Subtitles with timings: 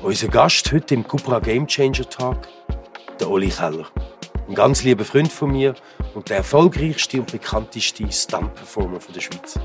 [0.00, 2.46] Unser Gast heute im Cupra Game Changer Talk,
[3.18, 3.86] der Oli Keller.
[4.48, 5.74] Ein ganz lieber Freund von mir
[6.14, 9.58] und der erfolgreichste und bekannteste Stunt-Performer der Schweiz.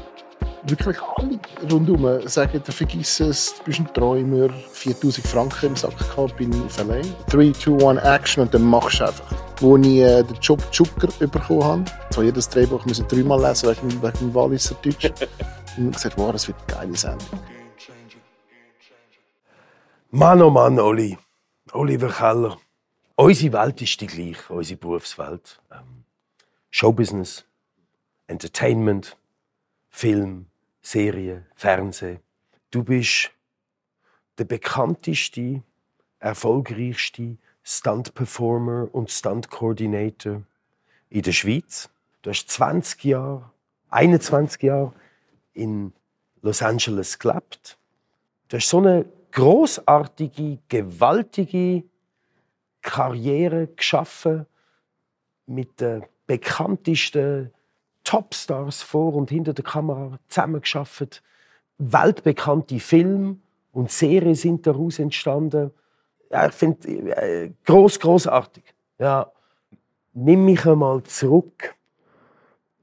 [0.64, 1.39] Wirklich alle
[1.71, 6.77] rundherum sagen, vergiss es, du bist ein Träumer, 4000 Franken im Sack gehabt, bin auf
[6.84, 7.02] LA.
[7.29, 9.31] 3, 2, 1, Action und dann machst du einfach.
[9.59, 14.02] Wo ich äh, den Job Zucker bekommen habe, so jedes Drehbuch müssen dreimal lesen wegen,
[14.02, 15.11] wegen Walliser Deutsch.
[15.77, 17.27] und gesagt, wow, das wird eine geile Sendung.
[20.16, 21.17] Mann, oh Mann, Oli.
[21.72, 22.59] Oliver Keller.
[23.16, 25.59] Unsere Welt ist die gleiche, unsere Berufswelt.
[25.72, 26.03] Ähm,
[26.70, 27.45] Showbusiness,
[28.27, 29.17] Entertainment,
[29.89, 30.45] Film,
[30.84, 32.20] Serie, Fernsehen.
[32.70, 33.31] Du bist
[34.38, 35.63] der bekannteste,
[36.20, 40.44] erfolgreichste Stunt-Performer und Stunt-Coordinator
[41.09, 41.89] in der Schweiz.
[42.22, 43.50] Du hast 20 Jahre,
[43.89, 44.94] 21 Jahre
[45.55, 45.91] in
[46.44, 47.80] Los Angeles gelebt.
[48.50, 51.84] Du hast so eine großartige, gewaltige
[52.81, 54.45] Karriere geschaffen
[55.48, 57.52] mit den bekanntesten
[58.03, 61.23] Topstars vor und hinter der Kamera zusammengeschafft.
[61.80, 63.38] Weltbekannte Filme
[63.72, 65.72] und Serien sind daraus entstanden.
[66.30, 68.64] Ja, ich finde äh, groß, großartig.
[69.00, 69.31] Ja,
[70.14, 71.75] nimm mich einmal zurück,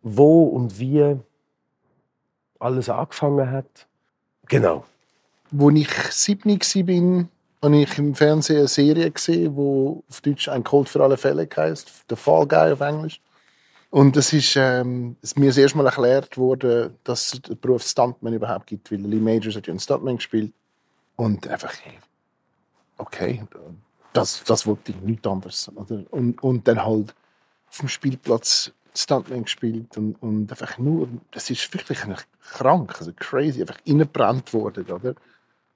[0.02, 1.16] wo und wie
[2.58, 3.86] alles angefangen hat.
[4.48, 4.84] Genau.
[5.52, 7.28] Als ich 7 war,
[7.62, 11.48] habe ich im Fernsehen eine Serie gesehen, die auf Deutsch «Ein Cold für alle Fälle»
[11.56, 12.04] heisst.
[12.08, 13.20] «The Fall Guy» auf Englisch.
[13.90, 17.82] Und es ist ähm, es mir das erste Mal erklärt worden, dass es den Beruf
[17.82, 20.52] Stuntman überhaupt gibt, weil Lee Majors hat ja einen Stuntman gespielt.
[21.16, 21.74] Und einfach,
[22.98, 23.42] okay,
[24.12, 25.70] das, das wollte ich nicht anders.
[25.74, 26.04] Oder?
[26.10, 27.14] Und, und dann halt
[27.68, 31.98] auf dem Spielplatz Stuntman gespielt und, und einfach nur, das ist wirklich
[32.52, 35.14] krank, also crazy, einfach innebrannt worden, oder?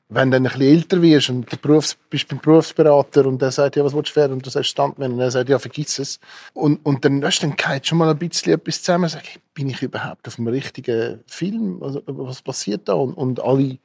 [0.08, 3.50] Wenn du dann ein bisschen älter wirst und du Berufs-, bist beim Berufsberater und der
[3.50, 4.34] sagt, ja, was willst du werden?
[4.34, 6.20] Und du sagst Standmann und er sagt, ja, vergiss es.
[6.52, 9.08] Und, und dann, weißt, dann schon mal ein bisschen etwas zusammen.
[9.08, 11.82] Sag, bin ich überhaupt auf dem richtigen Film?
[11.82, 12.94] Also, was passiert da?
[12.94, 13.78] Und, und alle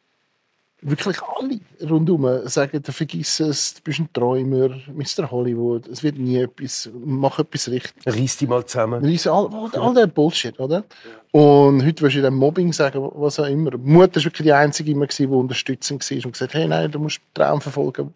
[0.82, 1.60] wirklich alle
[1.90, 5.30] rundherum sagen, du vergiss es, du bist ein Träumer, Mr.
[5.30, 8.06] Hollywood, es wird nie etwas, mach etwas richtig.
[8.06, 9.04] Reiss dich mal zusammen.
[9.04, 10.84] Reiss all, all, all der Bullshit, oder?
[11.32, 13.72] Und heute willst du dem Mobbing sagen, was auch immer.
[13.72, 17.00] Die Mutter war wirklich die Einzige, immer, die unterstützend war und gesagt hey, nein, du
[17.00, 18.14] musst den Traum verfolgen.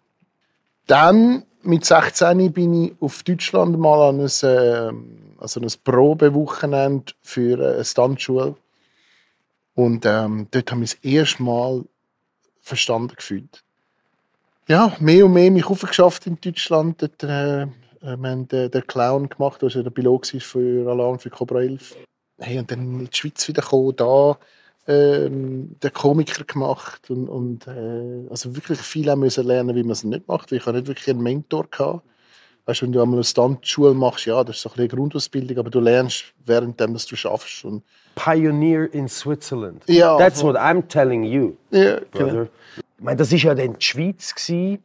[0.86, 4.92] Dann, mit 16 bin ich auf Deutschland mal an ein, äh,
[5.38, 8.56] also ein Probewochenende für eine Standschule.
[9.74, 11.84] Und ähm, dort haben wir das erste Mal
[12.64, 13.62] verstanden gefühlt.
[14.66, 17.02] Ja, mehr und mehr mich aufgeschafft in Deutschland.
[17.02, 17.66] Dort, äh, äh
[18.00, 21.96] wir haben den, den Clown gemacht, der der Pilot für Alarm für Cobra 11.
[22.38, 24.38] Hey, und dann in die Schweiz wieder gekommen, da
[24.86, 29.92] ähm, den Komiker gemacht und, und äh, also wirklich viel haben müssen lernen, wie man
[29.92, 30.50] es nicht macht.
[30.50, 32.02] Weil ich hatte nicht wirklich einen Mentor gehabt.
[32.66, 35.70] Weißt, wenn du einmal eine Standschule machst, ja, das ist so ein eine Grundausbildung, aber
[35.70, 37.64] du lernst währenddem, dass du schaffst.
[37.64, 37.82] Und
[38.14, 39.82] Pioneer in Switzerland.
[39.86, 40.16] Ja.
[40.16, 41.56] That's what I'm telling you.
[41.70, 42.42] Ja, genau.
[42.76, 44.34] Ich meine, das war ja dann die Schweiz.
[44.34, 44.82] Gewesen.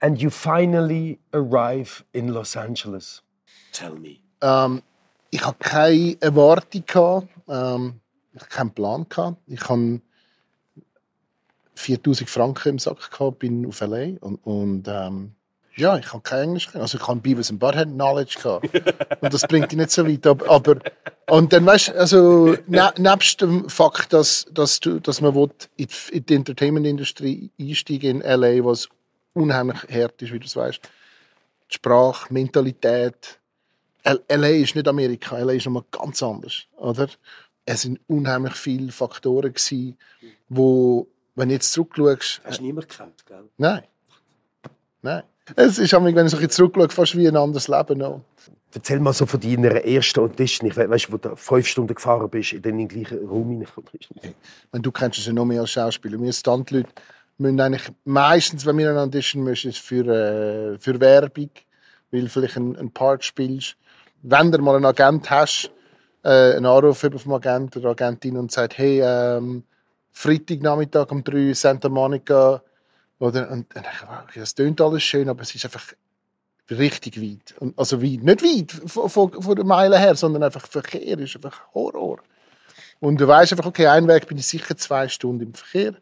[0.00, 3.22] And you finally arrive in Los Angeles.
[3.72, 4.18] Tell me.
[4.40, 4.82] Ähm,
[5.30, 6.84] ich hatte keine Erwartung.
[6.86, 7.28] Gehabt.
[7.48, 8.00] Ähm,
[8.32, 9.06] ich hatte keinen Plan.
[9.08, 9.38] Gehabt.
[9.46, 10.00] Ich hatte
[11.74, 14.16] 4000 Franken im Sack, gehabt, bin auf L.A.
[14.24, 15.34] Und, und ähm,
[15.76, 16.82] ja, ich habe kein Englisch können.
[16.82, 18.68] Also ich habe Beavis and Butthead Knowledge gehabt.
[19.22, 20.26] Und das bringt dich nicht so weit.
[20.26, 20.76] Aber, aber
[21.28, 26.26] und dann weißt also ne, nebst dem Fakt, dass, dass, du, dass man will, in
[26.26, 28.88] die Entertainment-Industrie einsteigen in LA, was
[29.34, 30.80] unheimlich hart ist, wie du es weißt.
[30.82, 33.38] Die Sprache, Mentalität.
[34.04, 35.38] LA ist nicht Amerika.
[35.38, 37.08] LA ist nochmal ganz anders, oder?
[37.66, 39.98] Es sind unheimlich viele Faktoren gewesen,
[40.48, 42.40] wo, wenn du jetzt zurückschaust.
[42.42, 43.44] Hast du niemanden gekannt, gell?
[43.58, 43.82] Nein.
[45.02, 45.22] Nein.
[45.56, 48.20] Es ist, wenn ich so zurückschaue, fast wie ein anderes Leben noch.
[48.74, 50.68] Erzähl mal so von deiner ersten Audition.
[50.68, 53.66] Ich weißt, wo du fünf Stunden gefahren bist, in den gleichen Raum hinein.
[54.72, 56.20] Wenn du kennst es ja noch mehr als Schauspieler.
[56.20, 56.90] Wir Stuntleute
[57.38, 61.50] müssen eigentlich meistens, wenn wir eine Audition müssen, ist für, äh, für Werbung,
[62.10, 63.76] weil du vielleicht einen, einen Part spielst.
[64.22, 65.70] Wenn du mal einen Agent hast,
[66.24, 69.62] äh, einen Anruf vom Agent oder Agentin und sagt, hey, ähm,
[70.12, 72.62] Freitagnachmittag um drei Santa Monica,
[73.18, 73.86] oder, und, und
[74.30, 75.92] ich, das tönt alles schön, aber es ist einfach
[76.70, 77.54] richtig weit.
[77.58, 81.34] Und, also weit, nicht weit von, von, von der Meile her, sondern einfach Verkehr ist
[81.36, 82.18] einfach Horror.
[83.00, 85.94] Und du weißt einfach, okay, ein Weg bin ich sicher zwei Stunden im Verkehr.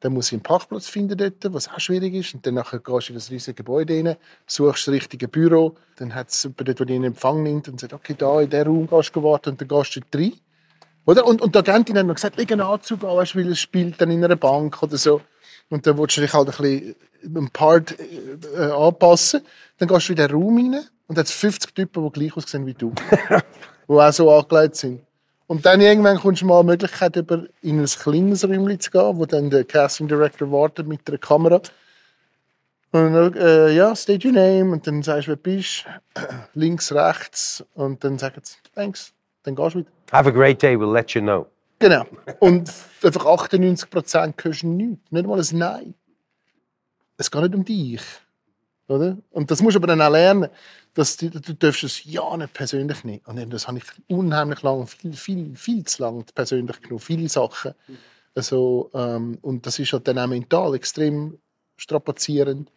[0.00, 2.34] Dann muss ich einen Parkplatz finden dort, was auch schwierig ist.
[2.34, 4.16] Und dann nachher gehst du in das riesige Gebäude rein,
[4.46, 5.76] suchst das richtige Büro.
[5.96, 8.48] Dann hat es jemand dort, der dich in Empfang nimmt und sagt, okay, da in
[8.48, 10.32] diesem Raum gehst du warten und dann gehst du rein.
[11.04, 11.26] Oder?
[11.26, 14.10] Und, und die Agentin hat noch gesagt, leg einen Anzug an, weil es spielt dann
[14.10, 15.20] in einer Bank oder so.
[15.70, 16.96] Und dann willst du dich halt ein bisschen
[17.36, 19.42] ein Part äh, anpassen.
[19.78, 22.74] Dann gehst du in den Raum rein und hat 50 Typen, die gleich aussehen wie
[22.74, 22.92] du.
[23.88, 25.00] die auch so angelegt sind.
[25.46, 29.18] Und dann irgendwann kommst du mal die Möglichkeit, über in ein kleines Räumchen zu gehen,
[29.18, 31.60] wo dann der Casting Director wartet mit einer Kamera.
[32.92, 34.72] Und dann, äh, ja, state your name.
[34.72, 35.86] Und dann sagst du, wer bist
[36.54, 37.64] Links, rechts.
[37.74, 39.12] Und dann sagen sie, thanks.
[39.42, 39.90] Dann gehst du wieder.
[40.12, 41.46] Have a great day, we'll let you know.
[41.80, 42.04] Genau.
[42.40, 42.70] Und
[43.02, 45.10] einfach 98 Prozent hörst du nichts.
[45.10, 45.94] Nicht mal ein Nein.
[47.16, 48.02] Es geht nicht um dich.
[48.86, 49.16] Oder?
[49.30, 50.50] Und das musst du aber dann auch lernen.
[50.92, 53.22] Dass du, du darfst es ja nicht persönlich nehmen.
[53.24, 57.00] Und das habe ich unheimlich lange, viel, viel, viel zu lange persönlich genommen.
[57.00, 57.74] Viele Sachen.
[58.34, 61.38] Also, ähm, und das ist halt dann auch mental extrem
[61.76, 62.70] strapazierend.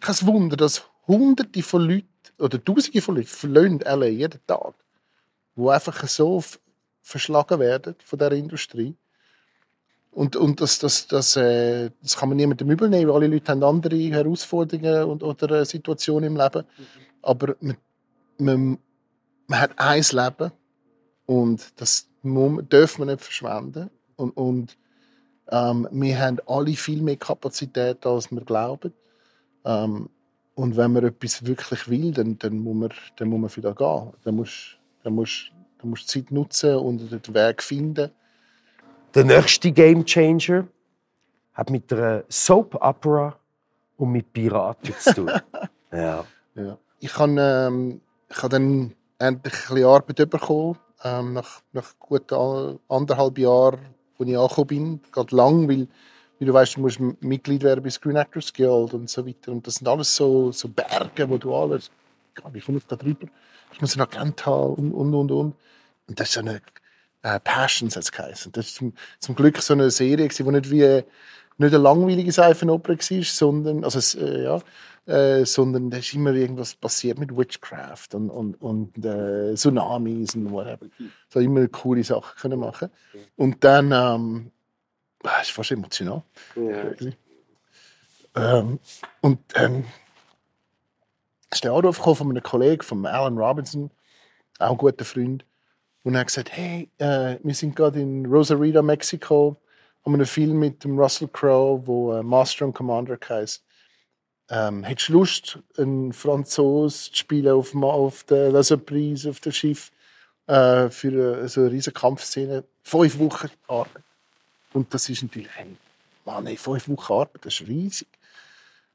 [0.00, 2.08] Kein Wunder, dass Hunderte von Leuten
[2.38, 4.74] oder Tausende von Leuten LA jeden Tag,
[5.54, 6.42] die einfach so
[7.02, 8.96] verschlagen werden von der Industrie.
[10.12, 13.10] Und, und das, das, das, äh, das kann man niemandem übel nehmen.
[13.10, 16.64] Alle Leute haben andere Herausforderungen und, oder Situationen im Leben.
[17.22, 17.76] Aber man,
[18.38, 18.78] man,
[19.46, 20.52] man hat ein Leben
[21.26, 23.90] und das dürfen wir nicht verschwenden.
[24.16, 24.76] Und, und
[25.48, 28.92] ähm, wir haben alle viel mehr Kapazität, als wir glauben.
[29.64, 30.08] Ähm,
[30.54, 34.12] und wenn man etwas wirklich will, dann, dann, muss, man, dann muss man wieder gehen.
[34.24, 35.50] Dann muss, dann muss,
[35.80, 38.10] dann muss die Zeit nutzen und den Weg finden.
[39.14, 40.66] Der nächste Game Changer
[41.54, 43.36] hat mit einer Soap Opera
[43.96, 45.30] und mit Piraten zu tun.
[45.92, 46.24] ja.
[46.54, 46.78] ja.
[47.00, 52.32] Ich habe ähm, ich hab dann endlich ein bisschen Arbeit bekommen, ähm, nach, nach gut
[52.32, 53.80] anderthalb Jahren,
[54.18, 55.00] als ich angekommen bin.
[55.10, 55.88] Gerade lang, weil
[56.38, 59.52] wie du weißt, du musst Mitglied werden bei Screen Actors Guild und so weiter.
[59.52, 61.90] Und das sind alles so, so Berge, wo du alles,
[62.52, 63.26] wie komme ich da drüber?
[63.72, 65.54] Ich muss Agent haben und, und, und, und.
[66.06, 66.60] Und das ist so eine
[67.22, 68.52] äh, Passions, hat es geheißen.
[68.52, 71.04] Das ist zum, zum Glück so eine Serie, die nicht wie
[71.60, 74.60] nicht eine langweilige Seifenoper war, sondern, also, äh, ja,
[75.06, 80.50] äh, sondern da ist immer irgendwas passiert mit Witchcraft und, und, und äh, Tsunamis und
[80.50, 80.86] whatever.
[81.28, 82.90] So immer coole Sachen können machen.
[83.36, 84.50] Und dann, ähm,
[85.22, 86.22] das ist fast emotional.
[86.56, 87.10] Ja.
[88.36, 88.78] Ähm,
[89.20, 89.84] und dann ähm,
[91.50, 93.90] ist der Anruf von einem Kollegen, von Alan Robinson,
[94.58, 95.44] auch ein guter Freund.
[96.02, 99.56] Und er hat gesagt, hey, äh, wir sind gerade in Rosarito, Mexiko,
[100.04, 103.62] haben einen Film mit dem Russell Crowe, wo äh, Master and Commander heißt.
[104.48, 109.52] Ähm, hättest du Lust, einen Franzos zu spielen auf, auf der La Surprise, auf dem
[109.52, 109.92] Schiff,
[110.46, 112.64] äh, für äh, so eine riesige Kampfszene?
[112.82, 114.02] Fünf Wochen Arbeit.
[114.72, 115.76] Und das ist natürlich, hey,
[116.24, 118.08] Mann, ey, fünf Wochen Arbeit, das ist riesig.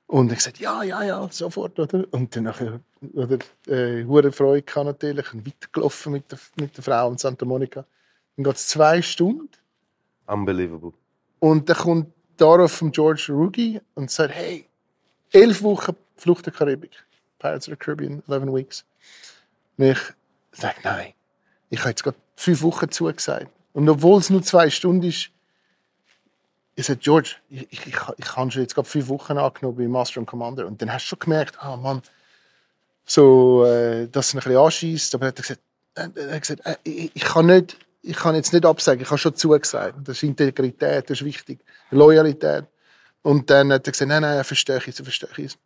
[0.07, 2.05] Und ich gesagt, ja, ja, ja, sofort, oder?
[2.11, 2.79] Und dann nachher,
[3.13, 7.45] oder, äh, hure Freude gehabt natürlich und weitergelaufen mit der, mit der Frau in Santa
[7.45, 7.85] Monica.
[8.35, 9.49] Dann geht es zwei Stunden.
[10.27, 10.93] Unbelievable.
[11.39, 14.65] Und dann kommt darauf von George Rugi und sagt, hey,
[15.31, 16.91] elf Wochen Flucht der Karibik.
[17.39, 18.85] Pirates of the Caribbean, 11 Weeks.
[19.77, 19.99] Und ich
[20.51, 21.13] sage, nein,
[21.69, 23.49] ich habe jetzt gerade fünf Wochen zugesagt.
[23.73, 25.29] Und obwohl es nur zwei Stunden ist,
[26.75, 29.87] ich sage, George, ich, ich, ich, ich habe schon jetzt gerade fünf Wochen angenommen bei
[29.87, 30.67] Master und Commander.
[30.67, 32.01] Und dann hast du schon gemerkt, ah Mann,
[33.05, 35.15] so, äh, dass er ein bisschen anschießt.
[35.15, 35.61] Aber er hat gesagt,
[35.95, 39.17] er hat gesagt äh, ich, ich, kann nicht, ich kann jetzt nicht absagen, ich habe
[39.17, 39.95] schon zugesagt.
[40.03, 41.59] Das ist Integrität, das ist wichtig.
[41.91, 42.65] Loyalität.
[43.21, 45.57] Und dann hat er gesagt, nein, nein, verstehe ich, verstehe ich.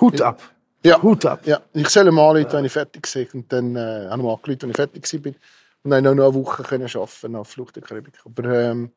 [0.00, 0.42] Hut ab.
[0.84, 1.02] Ja.
[1.02, 1.46] Hut ab.
[1.46, 1.60] Ja.
[1.72, 3.28] Ich soll mal anrufen, wenn ich fertig bin.
[3.40, 5.36] Und dann äh, habe ich mal angerufen, wenn ich fertig bin.
[5.82, 8.14] Und dann noch eine Woche können arbeiten auf Flucht der Karibik.
[8.24, 8.90] Aber ähm,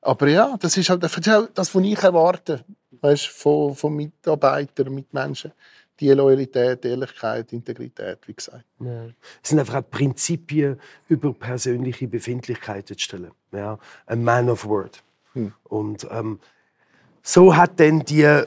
[0.00, 2.64] aber ja, das ist halt das, was ich erwarte
[3.00, 5.52] weißt, von, von Mitarbeitern, Mitmenschen.
[5.98, 8.66] Die Loyalität, Ehrlichkeit, Integrität, wie gesagt.
[8.80, 9.06] Ja.
[9.42, 13.30] Es sind einfach auch Prinzipien über persönliche Befindlichkeiten zu stellen.
[13.52, 13.78] Ja.
[14.04, 15.02] Ein Man of Word.
[15.32, 15.54] Hm.
[15.64, 16.38] Und ähm,
[17.22, 18.44] so hat dann die äh,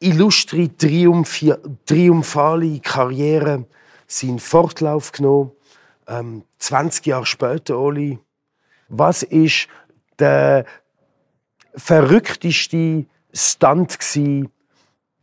[0.00, 3.64] illustre, triumphale Karriere
[4.08, 5.52] seinen Fortlauf genommen.
[6.08, 8.18] Ähm, 20 Jahre später, Oli,
[8.88, 9.68] was ist
[10.18, 10.64] der
[11.74, 14.48] verrückteste Stunt gsi,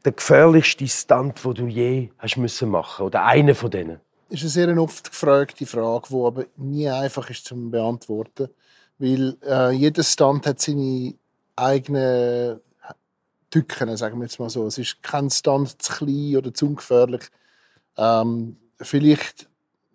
[0.05, 3.99] der gefährlichste Stunt, den du je hast müssen machen oder einer von denen?
[4.29, 8.49] Das ist eine sehr oft gefragte Frage, die aber nie einfach ist zu beantworten,
[8.97, 11.15] weil äh, jeder Stunt hat seine
[11.55, 12.59] eigenen
[13.49, 14.67] Tücken, sagen wir jetzt mal so.
[14.67, 17.23] Es ist kein Stunt zu klein oder zu ungefährlich.
[17.97, 19.49] Ähm, vielleicht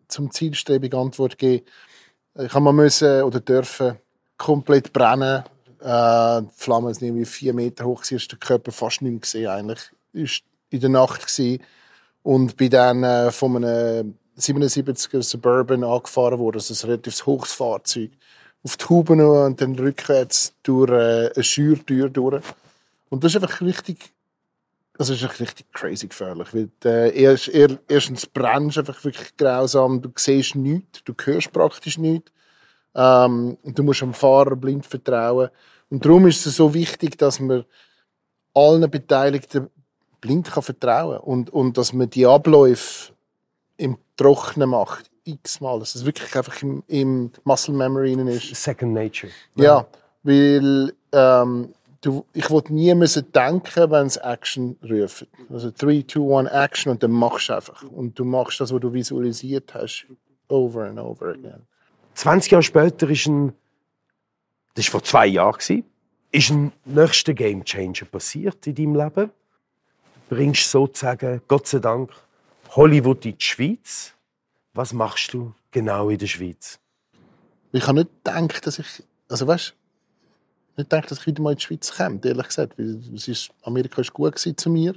[0.09, 1.65] zum zielstrebigen Antwort geben.
[2.37, 3.97] Ich habe mal müssen oder dürfen
[4.45, 5.43] komplett brennen.
[5.81, 9.49] Äh, die Flammen sind irgendwie vier Meter hoch, sie der Körper fast nicht mehr gesehen
[9.49, 9.91] eigentlich.
[10.13, 11.63] Ist in der Nacht gewesen.
[12.23, 18.11] und bin dann äh, von einem 77er Suburban angefahren worden, also ein relativ hohes Fahrzeug,
[18.63, 22.45] auf die Huben und dann rückwärts durch äh, eine Schürtür durch.
[23.09, 24.13] Und das ist einfach richtig,
[24.99, 26.49] also ist einfach richtig crazy gefährlich.
[26.53, 31.99] Weil, äh, erst, er, erstens brennst einfach wirklich grausam, du siehst nichts, du hörst praktisch
[31.99, 32.31] nichts.
[32.95, 35.51] Ähm, du musst dem Fahrer blind vertrauen.
[35.91, 37.65] Und darum ist es so wichtig, dass man
[38.55, 39.69] allen Beteiligten
[40.21, 43.13] blind kann vertrauen und und dass man die Abläufe
[43.77, 48.55] im Trocknen macht x-mal, dass es wirklich einfach im, im Muscle Memory ist.
[48.55, 49.33] Second Nature.
[49.57, 49.87] Ja,
[50.23, 55.27] weil ähm, du, ich wollte nie müssen denken, wenn es Action ruft.
[55.51, 57.83] Also 3, 2, 1 Action und dann machst du einfach.
[57.83, 60.07] Und du machst das, was du visualisiert hast,
[60.49, 61.67] over and over again.
[62.15, 63.53] 20 Jahre später ist ein,
[64.75, 65.85] das war vor zwei Jahren,
[66.31, 69.31] ist ein nächster Game Changer passiert in deinem Leben.
[70.29, 72.11] Du bringst sozusagen, Gott sei Dank,
[72.71, 74.15] Hollywood in die Schweiz.
[74.73, 76.81] Was machst du genau in der Schweiz?
[77.73, 79.75] Ich habe nicht gedacht, dass ich, also weißt,
[80.77, 82.79] nicht gedacht, dass ich wieder mal in die Schweiz komme, ehrlich gesagt.
[82.79, 84.95] Es ist, Amerika war gut zu mir.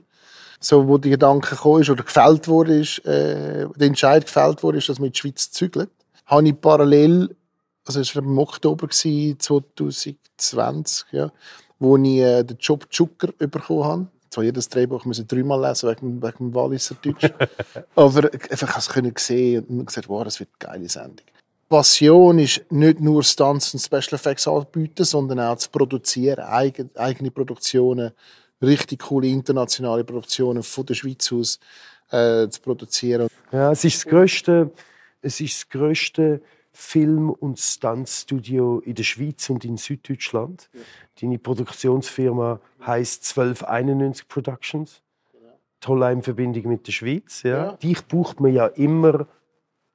[0.59, 4.79] So, wo die Gedanke gekommen ist oder gefällt wurde, ist, äh, der Entscheid gefällt wurde,
[4.79, 5.87] ist, dass wir in die Schweiz zügeln.
[6.27, 7.35] Habe ich parallel,
[7.85, 11.29] also es war im Oktober 2020, ja,
[11.79, 14.07] wo ich äh, den Job Zucker bekommen habe
[14.37, 17.25] zwar jedes Drehbuch müssen dreimal lesen wegen, wegen dem Walliser Deutsch.
[17.95, 21.25] Aber einfach has können sehen und gesagt, wow, das wird eine geile Sendung.
[21.69, 27.31] Passion ist nicht nur Stunts und Special Effects anbieten, sondern auch zu produzieren, eigene, eigene
[27.31, 28.11] Produktionen,
[28.61, 31.59] richtig coole internationale Produktionen von der Schweiz aus
[32.11, 33.27] äh, zu produzieren.
[33.51, 34.71] Ja, es ist das größte,
[35.27, 36.41] es ist das größte
[36.71, 40.69] Film- und Stuntstudio in der Schweiz und in Süddeutschland.
[40.73, 40.79] Ja.
[41.21, 45.01] Deine Produktionsfirma heißt 1291 Productions.
[45.79, 47.43] Toll in Verbindung mit der Schweiz.
[47.43, 47.49] Ja.
[47.49, 47.71] ja.
[47.73, 49.27] Dich bucht man ja immer,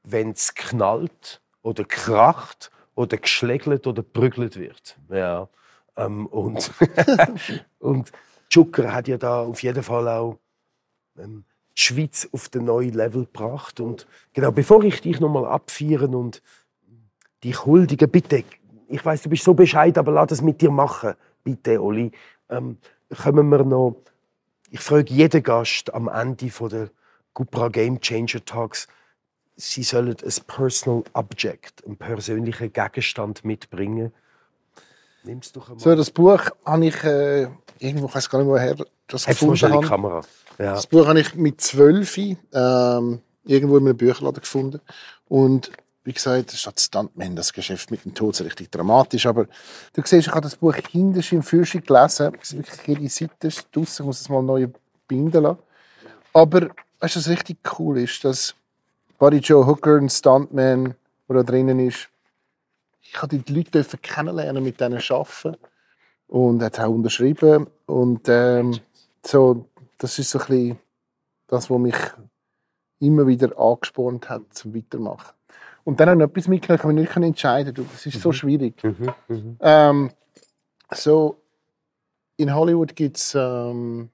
[0.04, 4.96] wenn es knallt oder kracht oder geschlägelt oder prügelt wird.
[5.08, 5.48] Ja.
[5.96, 6.70] Ähm, und
[7.78, 8.12] und
[8.50, 10.38] Zucker hat ja da auf jeden Fall auch
[11.18, 13.80] ähm, Schweiz auf den neuen Level gebracht.
[13.80, 16.42] Und genau, bevor ich dich nochmal abfeiern und
[17.42, 18.10] dich huldigen.
[18.10, 18.44] Bitte,
[18.88, 21.14] ich weiß, du bist so bescheid, aber lass es mit dir machen.
[21.42, 22.12] Bitte, Oli.
[22.48, 22.78] Ähm,
[23.22, 23.96] kommen wir noch.
[24.70, 26.90] Ich frage jeden Gast am Ende von der
[27.34, 28.88] Cupra Game Changer Talks,
[29.56, 34.12] sie sollen ein Personal Object, einen persönlichen Gegenstand mitbringen.
[35.24, 35.78] Nimmst du einmal.
[35.78, 37.48] So, das Buch habe ich äh,
[37.78, 38.76] irgendwo, ich weiß gar nicht, woher
[39.06, 39.86] das Hat's gefunden habe.
[39.86, 40.20] Kamera.
[40.62, 40.74] Ja.
[40.74, 44.80] Das Buch habe ich mit zwölf ähm, irgendwo in einem Bücherladen gefunden
[45.28, 45.72] und
[46.04, 49.26] wie gesagt, statt Stuntman, das Geschäft mit dem Tod ist richtig dramatisch.
[49.26, 52.32] Aber du siehst, ich habe das Buch kindisch im Führung gelesen.
[52.40, 54.68] Es ist wirklich jede Seite draussen, ich muss es mal neu
[55.06, 55.58] binden lassen.
[56.32, 58.54] Aber weißt was richtig cool ist, dass
[59.18, 60.94] Buddy Joe Hooker, ein Stuntman,
[61.28, 62.08] der da drinnen ist,
[63.00, 65.56] ich habe die Leute kennenlernen, mit denen arbeiten.
[66.26, 67.68] Und er hat auch unterschrieben.
[67.86, 68.80] Und ähm,
[69.24, 69.66] so,
[70.02, 70.78] das ist so ein bisschen
[71.46, 71.96] das, was mich
[72.98, 75.34] immer wieder angespornt hat, zum Weitermachen.
[75.84, 77.74] Und dann noch etwas mitgenommen, kann man nicht entscheiden.
[77.74, 78.32] Das ist so mhm.
[78.32, 78.82] schwierig.
[78.84, 79.14] Mhm.
[79.28, 79.56] Mhm.
[79.60, 80.10] Ähm,
[80.92, 81.40] so,
[82.36, 84.10] in Hollywood gibt es ähm,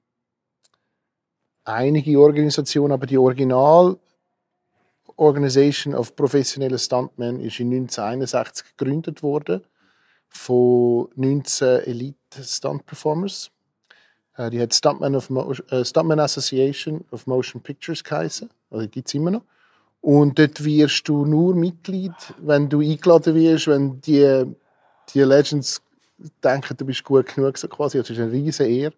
[1.63, 3.97] einige Organisationen, aber die Original
[5.15, 9.63] Organisation of Professionelle Stuntmen ist in 1961 gegründet worden
[10.29, 13.51] von 19 Elite Stunt Performers.
[14.39, 18.49] Äh, die hat Stuntman, of Mo äh, Stuntman Association of Motion Pictures geheißen.
[18.71, 19.41] Also die gibt es immer noch.
[20.01, 24.45] Und dort wirst du nur Mitglied, wenn du eingeladen wirst, wenn die,
[25.13, 25.81] die Legends
[26.41, 27.97] denken, du bist gut genug, so quasi.
[27.97, 28.93] Das ist eine riesige Ehre.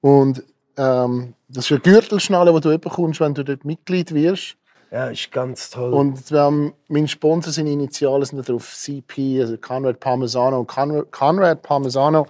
[0.00, 0.44] Und
[0.76, 4.56] ähm, das ist eine Gürtelschnalle, die du bekommst, wenn du dort Mitglied wirst.
[4.92, 5.92] Ja, ist ganz toll.
[5.92, 10.60] Und haben, mein Sponsor sind Initialen sind drauf CP, also Conrad Parmesano.
[10.60, 12.28] Und Conrad, Conrad Parmesano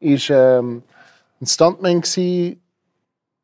[0.00, 0.82] ist ähm,
[1.40, 2.62] ein Stuntman gewesen,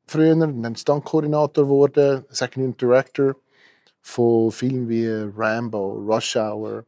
[0.06, 3.36] früher, dann Stuntkoordinator geworden, Second Director
[4.00, 6.84] von Filmen wie Rambo, Rush Hour.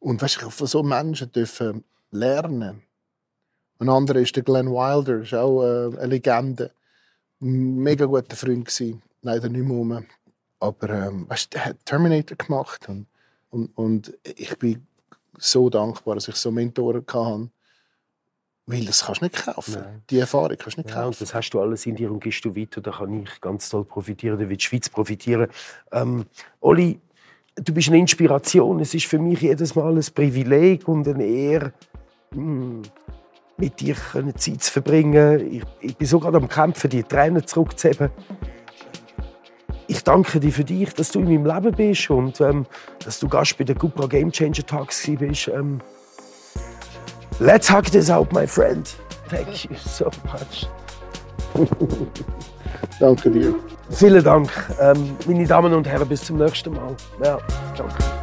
[0.00, 2.82] Und weißt du, von so Menschen dürfen lernen.
[3.78, 6.70] Ein anderer ist der Glenn Wilder, ist auch äh, eine Legende.
[7.40, 9.02] Ein mega guter Freund gewesen.
[9.22, 10.06] leider nicht mehr rum.
[10.60, 13.06] Aber ähm, weißt, der hat Terminator gemacht und,
[13.50, 14.86] und, und ich bin
[15.38, 17.50] so dankbar, dass ich so Mentoren hatte
[18.66, 19.74] weil das kannst du nicht kaufen.
[19.74, 20.02] Nein.
[20.08, 21.12] Die Erfahrung kannst du nicht kaufen.
[21.12, 22.80] Ja, das hast du alles in dir und gehst du weiter.
[22.80, 25.48] Da kann ich ganz toll profitieren, da wird die Schweiz profitieren.
[25.90, 26.26] Ähm,
[26.60, 27.00] Oli,
[27.56, 28.80] du bist eine Inspiration.
[28.80, 31.72] Es ist für mich jedes Mal ein Privileg und eine Ehre,
[32.32, 32.82] hm,
[33.56, 33.96] mit dir
[34.36, 35.52] Zeit zu verbringen.
[35.52, 38.10] Ich, ich bin so gerade am Kämpfen, die Tränen zurückzuheben.
[39.88, 42.66] Ich danke dir für dich, dass du in meinem Leben bist und ähm,
[43.04, 44.86] dass du Gast bei den Cupra Game Changer
[45.18, 45.48] bist.
[45.48, 45.80] Ähm,
[47.40, 48.86] Let's hug this out, my friend.
[49.28, 50.66] Thank you so much.
[53.00, 53.54] Danke dir.
[53.90, 54.50] Vielen Dank.
[54.80, 56.94] Ähm, meine Damen und Herren, bis zum nächsten Mal.
[57.22, 57.38] Ja,
[57.76, 58.21] danke.